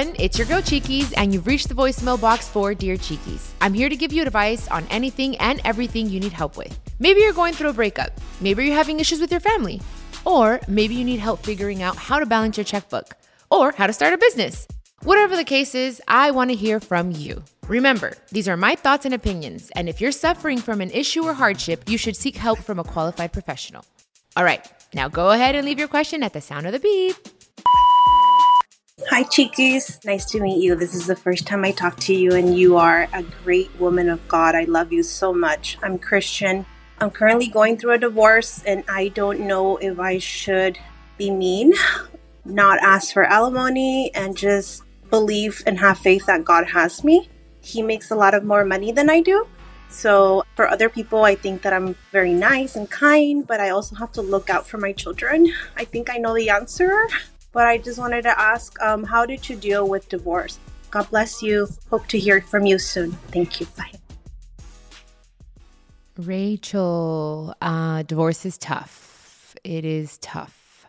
[0.00, 0.16] everyone.
[0.18, 3.52] It's your girl Chiquis, and you've reached the voicemail box for Dear Chiquis.
[3.60, 6.78] I'm here to give you advice on anything and everything you need help with.
[6.98, 9.80] Maybe you're going through a breakup, maybe you're having issues with your family,
[10.24, 13.14] or maybe you need help figuring out how to balance your checkbook,
[13.50, 14.66] or how to start a business.
[15.02, 17.42] Whatever the case is, I want to hear from you.
[17.68, 21.34] Remember, these are my thoughts and opinions, and if you're suffering from an issue or
[21.34, 23.84] hardship, you should seek help from a qualified professional.
[24.36, 27.16] All right, now go ahead and leave your question at the sound of the beep.
[29.08, 29.98] Hi, Chiquis.
[30.04, 30.76] Nice to meet you.
[30.76, 34.08] This is the first time I talk to you, and you are a great woman
[34.08, 34.54] of God.
[34.54, 35.78] I love you so much.
[35.82, 36.66] I'm Christian.
[37.00, 40.78] I'm currently going through a divorce, and I don't know if I should
[41.16, 41.72] be mean,
[42.44, 47.28] not ask for alimony, and just believe and have faith that God has me.
[47.62, 49.46] He makes a lot of more money than I do.
[49.88, 53.96] So, for other people, I think that I'm very nice and kind, but I also
[53.96, 55.52] have to look out for my children.
[55.76, 57.08] I think I know the answer,
[57.52, 60.58] but I just wanted to ask um, how did you deal with divorce?
[60.90, 61.68] God bless you.
[61.88, 63.12] Hope to hear from you soon.
[63.32, 63.66] Thank you.
[63.76, 63.92] Bye.
[66.16, 69.54] Rachel, uh, divorce is tough.
[69.64, 70.86] It is tough.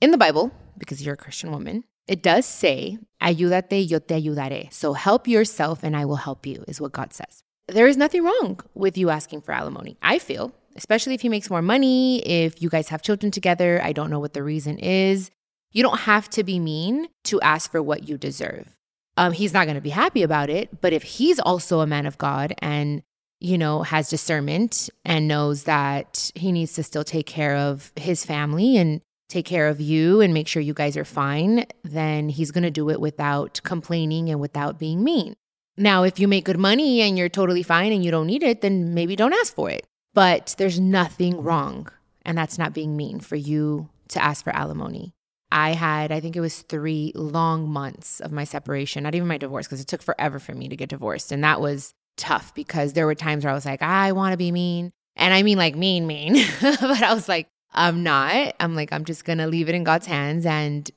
[0.00, 4.72] In the Bible, because you're a Christian woman, it does say, ayúdate, yo te ayudaré.
[4.72, 7.44] So help yourself and I will help you, is what God says.
[7.68, 9.96] There is nothing wrong with you asking for alimony.
[10.02, 13.80] I feel, especially if he makes more money, if you guys have children together.
[13.82, 15.30] I don't know what the reason is.
[15.72, 18.76] You don't have to be mean to ask for what you deserve.
[19.16, 22.06] Um, he's not going to be happy about it, but if he's also a man
[22.06, 23.02] of God and
[23.42, 28.24] you know, has discernment and knows that he needs to still take care of his
[28.24, 32.52] family and take care of you and make sure you guys are fine, then he's
[32.52, 35.34] going to do it without complaining and without being mean.
[35.76, 38.60] Now, if you make good money and you're totally fine and you don't need it,
[38.60, 39.86] then maybe don't ask for it.
[40.14, 41.88] But there's nothing wrong,
[42.24, 45.14] and that's not being mean for you to ask for alimony.
[45.52, 49.36] I had, I think it was three long months of my separation, not even my
[49.36, 51.30] divorce, because it took forever for me to get divorced.
[51.30, 54.38] And that was tough because there were times where I was like, I want to
[54.38, 54.92] be mean.
[55.14, 56.42] And I mean like mean, mean.
[56.62, 58.54] but I was like, I'm not.
[58.60, 60.46] I'm like, I'm just going to leave it in God's hands.
[60.46, 60.90] And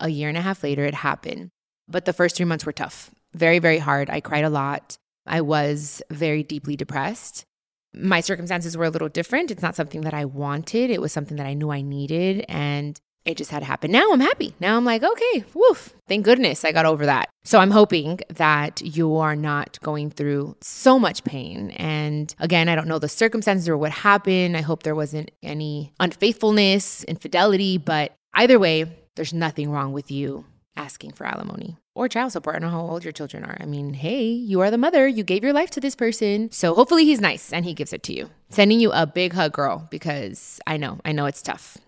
[0.00, 1.50] a year and a half later, it happened.
[1.86, 4.08] But the first three months were tough, very, very hard.
[4.08, 4.96] I cried a lot.
[5.26, 7.44] I was very deeply depressed.
[7.92, 9.50] My circumstances were a little different.
[9.50, 12.46] It's not something that I wanted, it was something that I knew I needed.
[12.48, 13.90] And it just had to happen.
[13.90, 14.54] Now I'm happy.
[14.60, 15.94] Now I'm like, okay, woof.
[16.08, 17.28] Thank goodness I got over that.
[17.44, 21.70] So I'm hoping that you are not going through so much pain.
[21.72, 24.56] And again, I don't know the circumstances or what happened.
[24.56, 30.44] I hope there wasn't any unfaithfulness, infidelity, but either way, there's nothing wrong with you
[30.76, 32.56] asking for alimony or child support.
[32.56, 33.56] I don't know how old your children are.
[33.60, 35.08] I mean, hey, you are the mother.
[35.08, 36.50] You gave your life to this person.
[36.52, 38.30] So hopefully he's nice and he gives it to you.
[38.48, 41.78] Sending you a big hug, girl, because I know, I know it's tough.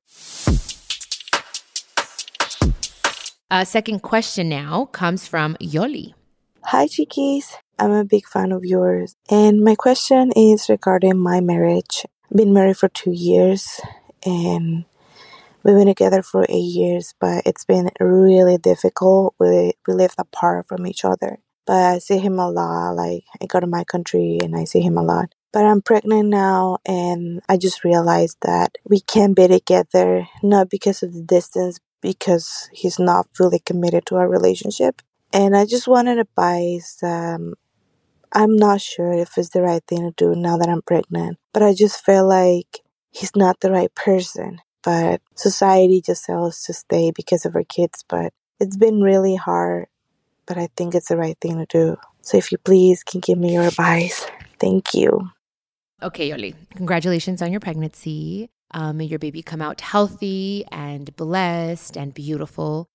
[3.50, 6.14] Uh, second question now comes from Yoli.
[6.64, 7.56] Hi, Chiquis.
[7.80, 9.16] I'm a big fan of yours.
[9.28, 12.06] And my question is regarding my marriage.
[12.30, 13.80] I've been married for two years
[14.24, 14.84] and
[15.64, 19.34] we've been together for eight years, but it's been really difficult.
[19.40, 21.38] We, we live apart from each other.
[21.66, 22.92] But I see him a lot.
[22.92, 25.34] Like, I go to my country and I see him a lot.
[25.52, 31.02] But I'm pregnant now, and I just realized that we can't be together, not because
[31.02, 35.02] of the distance, because he's not fully committed to our relationship.
[35.32, 37.02] And I just wanted advice.
[37.02, 37.54] Um,
[38.32, 41.62] I'm not sure if it's the right thing to do now that I'm pregnant, but
[41.62, 42.80] I just feel like
[43.10, 44.60] he's not the right person.
[44.82, 48.04] But society just tells us to stay because of our kids.
[48.08, 49.88] But it's been really hard,
[50.46, 51.96] but I think it's the right thing to do.
[52.22, 54.26] So if you please can give me your advice.
[54.58, 55.30] Thank you.
[56.02, 58.48] Okay, Yoli, congratulations on your pregnancy.
[58.72, 62.88] Um, may your baby come out healthy and blessed and beautiful.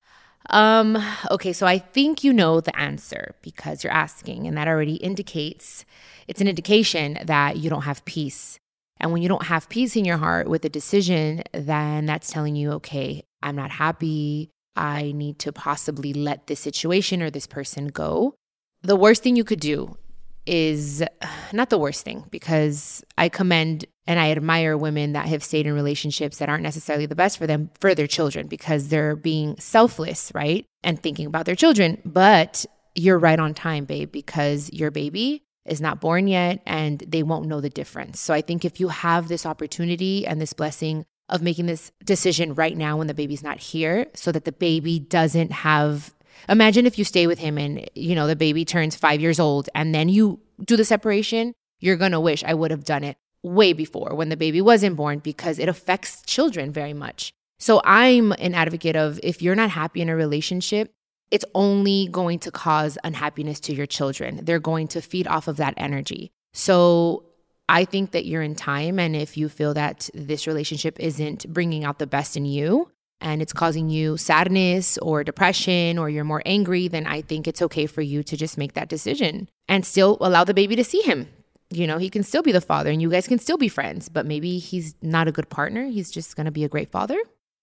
[0.50, 0.98] Um,
[1.31, 5.86] okay, so I think you know the answer because you're asking, and that already indicates
[6.27, 8.60] it's an indication that you don't have peace.
[9.00, 12.56] And when you don't have peace in your heart with a decision, then that's telling
[12.56, 14.51] you, okay, I'm not happy.
[14.75, 18.36] I need to possibly let this situation or this person go.
[18.81, 19.98] The worst thing you could do
[20.45, 21.03] is
[21.51, 25.74] not the worst thing because I commend and I admire women that have stayed in
[25.74, 30.31] relationships that aren't necessarily the best for them for their children because they're being selfless,
[30.36, 30.65] right?
[30.83, 32.01] And thinking about their children.
[32.06, 37.24] But you're right on time, babe, because your baby is not born yet and they
[37.24, 38.19] won't know the difference.
[38.19, 42.53] So I think if you have this opportunity and this blessing of making this decision
[42.53, 46.13] right now when the baby's not here so that the baby doesn't have
[46.49, 49.69] imagine if you stay with him and you know the baby turns 5 years old
[49.75, 53.17] and then you do the separation, you're going to wish I would have done it
[53.43, 57.33] way before when the baby wasn't born because it affects children very much.
[57.59, 60.91] So I'm an advocate of if you're not happy in a relationship,
[61.31, 64.41] it's only going to cause unhappiness to your children.
[64.43, 66.31] They're going to feed off of that energy.
[66.53, 67.23] So
[67.67, 68.99] I think that you're in time.
[68.99, 72.91] And if you feel that this relationship isn't bringing out the best in you
[73.21, 77.62] and it's causing you sadness or depression or you're more angry, then I think it's
[77.62, 81.01] okay for you to just make that decision and still allow the baby to see
[81.01, 81.27] him.
[81.71, 84.09] You know, he can still be the father and you guys can still be friends,
[84.09, 85.85] but maybe he's not a good partner.
[85.85, 87.17] He's just going to be a great father.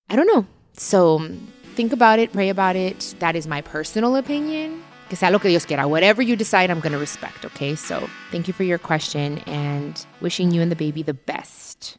[0.09, 0.47] I don't know.
[0.75, 1.31] So
[1.75, 3.15] think about it, pray about it.
[3.21, 4.83] That is my personal opinion.
[5.09, 5.87] Que sea lo que Dios quiera.
[5.87, 7.75] Whatever you decide, I'm going to respect, okay?
[7.75, 11.99] So thank you for your question and wishing you and the baby the best.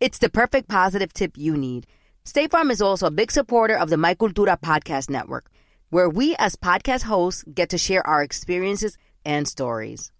[0.00, 1.88] It's the perfect positive tip you need.
[2.24, 5.50] State Farm is also a big supporter of the My Cultura podcast network,
[5.90, 10.12] where we as podcast hosts get to share our experiences and stories.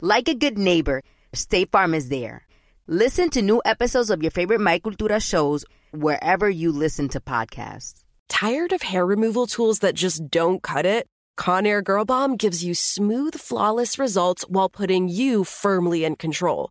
[0.00, 2.44] Like a good neighbor, State Farm is there.
[2.88, 8.02] Listen to new episodes of your favorite My Cultura shows wherever you listen to podcasts.
[8.28, 11.06] Tired of hair removal tools that just don't cut it?
[11.38, 16.70] Conair Girl Bomb gives you smooth, flawless results while putting you firmly in control.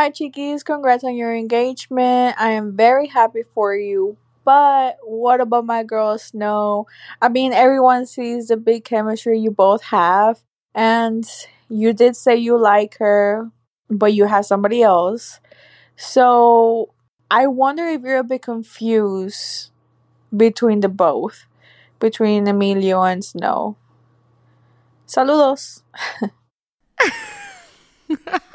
[0.00, 0.62] Hi, Chiquis.
[0.62, 2.34] Congrats on your engagement.
[2.40, 4.16] I am very happy for you.
[4.46, 6.86] But what about my girl Snow?
[7.20, 10.40] I mean, everyone sees the big chemistry you both have.
[10.74, 11.28] And
[11.68, 13.50] you did say you like her,
[13.90, 15.38] but you have somebody else.
[15.96, 16.94] So
[17.30, 19.70] I wonder if you're a bit confused
[20.34, 21.44] between the both,
[21.98, 23.76] between Emilio and Snow.
[25.06, 25.82] Saludos.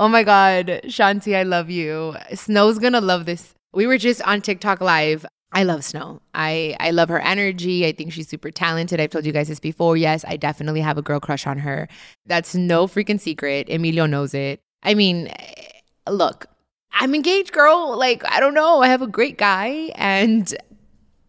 [0.00, 2.16] oh my God, Shanti, I love you.
[2.34, 3.54] Snow's gonna love this.
[3.72, 5.26] We were just on TikTok live.
[5.52, 6.22] I love Snow.
[6.32, 7.86] I I love her energy.
[7.86, 8.98] I think she's super talented.
[8.98, 9.96] I've told you guys this before.
[9.96, 11.86] Yes, I definitely have a girl crush on her.
[12.24, 13.68] That's no freaking secret.
[13.68, 14.60] Emilio knows it.
[14.82, 16.46] I mean, eh, look,
[16.92, 17.96] I'm engaged, girl.
[17.98, 18.80] Like, I don't know.
[18.80, 20.54] I have a great guy and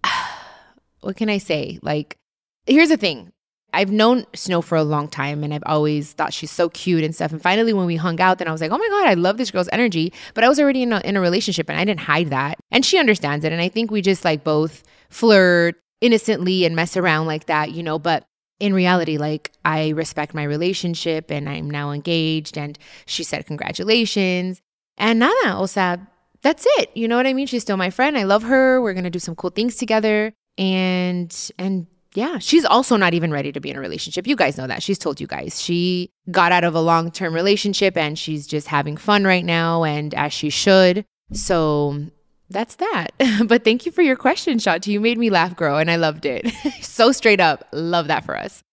[1.01, 1.77] what can I say?
[1.81, 2.17] Like,
[2.65, 3.33] here's the thing.
[3.73, 7.15] I've known Snow for a long time and I've always thought she's so cute and
[7.15, 7.31] stuff.
[7.31, 9.37] And finally, when we hung out, then I was like, oh my God, I love
[9.37, 10.11] this girl's energy.
[10.33, 12.59] But I was already in a, in a relationship and I didn't hide that.
[12.69, 13.53] And she understands it.
[13.53, 17.81] And I think we just like both flirt innocently and mess around like that, you
[17.81, 17.97] know.
[17.97, 18.25] But
[18.59, 22.57] in reality, like I respect my relationship and I'm now engaged.
[22.57, 24.61] And she said, congratulations.
[24.97, 25.97] And nada, o sea,
[26.41, 26.91] that's it.
[26.93, 27.47] You know what I mean?
[27.47, 28.17] She's still my friend.
[28.17, 28.81] I love her.
[28.81, 30.33] We're going to do some cool things together.
[30.57, 34.27] And, and, yeah, she's also not even ready to be in a relationship.
[34.27, 34.84] You guys know that.
[34.84, 35.62] She's told you guys.
[35.62, 39.84] She got out of a long term relationship and she's just having fun right now,
[39.84, 41.06] and as she should.
[41.32, 42.01] So
[42.50, 43.08] that's that.
[43.48, 44.88] but thank you for your question, Shanti.
[44.88, 46.50] You made me laugh, girl, and I loved it.
[46.82, 47.68] so straight up.
[47.72, 48.63] Love that for us.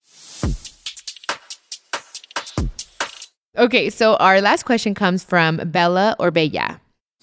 [3.57, 6.33] Okay, so our last question comes from Bella or.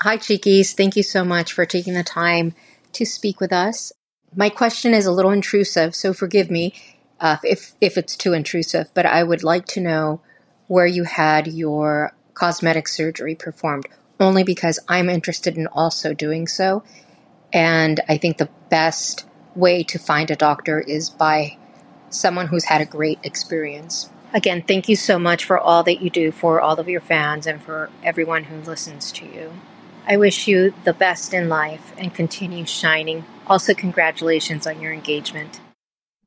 [0.02, 0.74] Hi, Chiquis.
[0.74, 2.54] Thank you so much for taking the time
[2.94, 3.94] to speak with us.
[4.38, 6.74] My question is a little intrusive, so forgive me
[7.22, 8.89] uh, if if it's too intrusive.
[8.94, 10.20] But I would like to know
[10.68, 13.86] where you had your cosmetic surgery performed,
[14.20, 16.84] only because I'm interested in also doing so,
[17.54, 19.25] and I think the best
[19.56, 21.58] way to find a doctor is by
[22.10, 24.10] someone who's had a great experience.
[24.34, 27.48] Again, thank you so much for all that you do for all of your fans
[27.48, 29.54] and for everyone who listens to you.
[30.08, 33.26] I wish you the best in life and continue shining.
[33.48, 35.60] Also, congratulations on your engagement.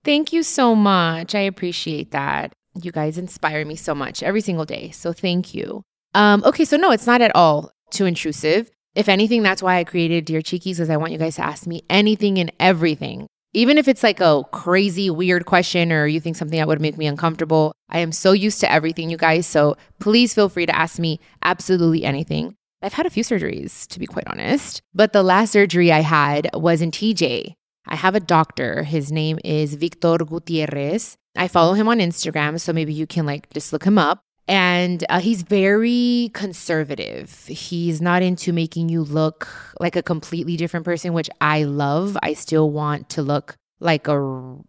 [0.04, 1.34] Thank you so much.
[1.34, 2.52] I appreciate that.
[2.80, 4.90] You guys inspire me so much every single day.
[4.90, 5.82] So, thank you.
[6.14, 8.70] Um, okay, so no, it's not at all too intrusive.
[8.94, 11.66] If anything, that's why I created Dear Chiquis, because I want you guys to ask
[11.66, 13.26] me anything and everything.
[13.54, 16.98] Even if it's like a crazy, weird question or you think something that would make
[16.98, 19.46] me uncomfortable, I am so used to everything, you guys.
[19.46, 22.54] So please feel free to ask me absolutely anything.
[22.80, 26.48] I've had a few surgeries, to be quite honest, but the last surgery I had
[26.54, 27.54] was in TJ.
[27.86, 28.84] I have a doctor.
[28.84, 31.16] His name is Victor Gutierrez.
[31.36, 34.20] I follow him on Instagram, so maybe you can like just look him up.
[34.46, 37.46] And uh, he's very conservative.
[37.46, 42.16] He's not into making you look like a completely different person, which I love.
[42.22, 44.14] I still want to look like a,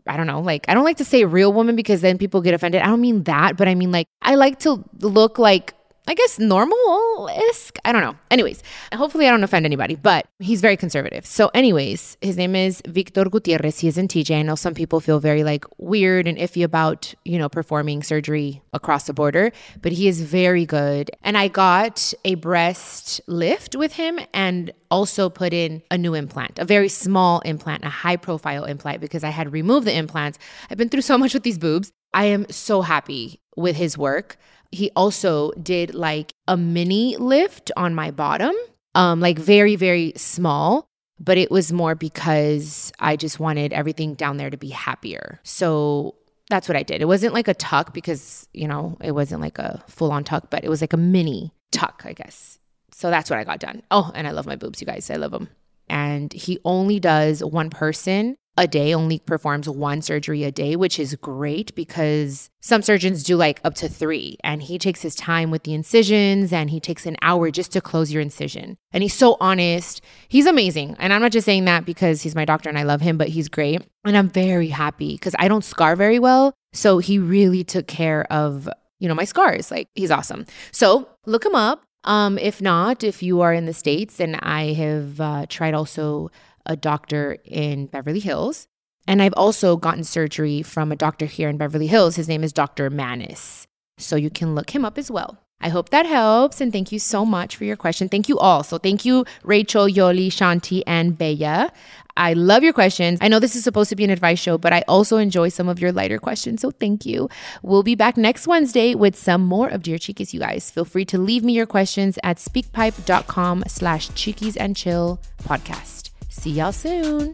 [0.08, 2.54] I don't know, like, I don't like to say real woman because then people get
[2.54, 2.82] offended.
[2.82, 5.74] I don't mean that, but I mean like, I like to look like
[6.08, 7.78] I guess normal isk.
[7.86, 8.16] I don't know.
[8.32, 8.64] Anyways,
[8.94, 11.26] hopefully I don't offend anybody, but he's very conservative.
[11.26, 13.80] So, anyways, his name is Victor Gutierrez.
[13.80, 14.40] He is in TJ.
[14.40, 18.62] I know some people feel very like weird and iffy about, you know, performing surgery
[18.74, 19.52] across the border,
[19.82, 21.12] but he is very good.
[21.22, 26.58] And I got a breast lift with him and also put in a new implant,
[26.58, 30.40] a very small implant, a high profile implant, because I had removed the implants.
[30.70, 31.92] I've been through so much with these boobs.
[32.14, 34.38] I am so happy with his work
[34.72, 38.54] he also did like a mini lift on my bottom,
[38.96, 40.86] um, like very, very small.
[41.22, 45.42] But it was more because I just wanted everything down there to be happier.
[45.44, 46.16] So
[46.50, 47.02] that's what I did.
[47.02, 50.50] It wasn't like a tuck because, you know, it wasn't like a full on tuck,
[50.50, 52.58] but it was like a mini tuck, I guess.
[52.94, 53.84] So that's what I got done.
[53.92, 55.10] Oh, and I love my boobs, you guys.
[55.10, 55.50] I love them.
[55.90, 61.00] And he only does one person a day, only performs one surgery a day, which
[61.00, 64.38] is great because some surgeons do like up to three.
[64.44, 67.82] And he takes his time with the incisions and he takes an hour just to
[67.82, 68.78] close your incision.
[68.92, 70.02] And he's so honest.
[70.28, 70.98] He's amazing.
[71.00, 73.30] And I'm not just saying that because he's my doctor and I love him, but
[73.30, 73.82] he's great.
[74.04, 76.54] And I'm very happy because I don't scar very well.
[76.74, 78.68] So he really took care of,
[79.00, 79.72] you know, my scars.
[79.72, 80.46] Like he's awesome.
[80.72, 81.86] So look him up.
[82.04, 86.32] Um, if not, if you are in the States, and I have uh, tried also
[86.66, 88.68] a doctor in Beverly Hills.
[89.08, 92.16] And I've also gotten surgery from a doctor here in Beverly Hills.
[92.16, 92.90] His name is Dr.
[92.90, 93.66] Manis.
[93.98, 95.40] So you can look him up as well.
[95.62, 96.62] I hope that helps.
[96.62, 98.08] And thank you so much for your question.
[98.08, 98.64] Thank you all.
[98.64, 101.72] So thank you, Rachel, Yoli, Shanti, and Bella.
[102.16, 103.20] I love your questions.
[103.22, 105.70] I know this is supposed to be an advice show, but I also enjoy some
[105.70, 106.62] of your lighter questions.
[106.62, 107.30] So thank you.
[107.62, 110.70] We'll be back next Wednesday with some more of Dear Chiquis, you guys.
[110.70, 116.09] Feel free to leave me your questions at speakpipe.com slash chiquis and chill podcast.
[116.30, 117.34] See y'all soon.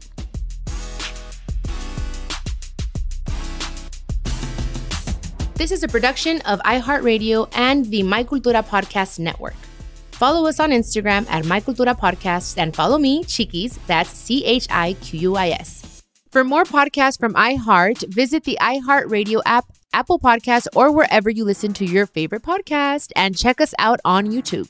[5.55, 9.55] This is a production of iHeartRadio and the My Cultura Podcast Network.
[10.11, 14.67] Follow us on Instagram at My Cultura Podcast and follow me, Chiquis, that's C H
[14.69, 16.03] I Q U I S.
[16.31, 21.73] For more podcasts from iHeart, visit the iHeartRadio app, Apple Podcasts, or wherever you listen
[21.73, 24.69] to your favorite podcast, and check us out on YouTube.